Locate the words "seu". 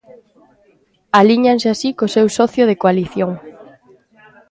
2.15-2.27